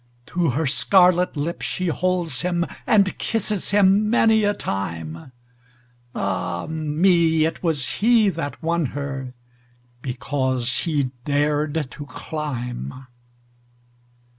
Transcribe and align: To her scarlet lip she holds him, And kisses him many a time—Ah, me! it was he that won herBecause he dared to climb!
To 0.25 0.49
her 0.49 0.65
scarlet 0.65 1.37
lip 1.37 1.61
she 1.61 1.89
holds 1.89 2.41
him, 2.41 2.65
And 2.87 3.15
kisses 3.19 3.69
him 3.69 4.09
many 4.09 4.43
a 4.43 4.55
time—Ah, 4.55 6.65
me! 6.67 7.45
it 7.45 7.61
was 7.61 7.87
he 7.97 8.29
that 8.29 8.63
won 8.63 8.93
herBecause 10.03 10.85
he 10.85 11.11
dared 11.23 11.91
to 11.91 12.07
climb! 12.07 13.05